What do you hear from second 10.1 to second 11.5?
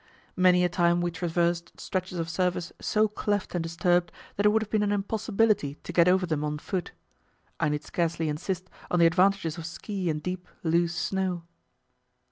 deep, loose snow.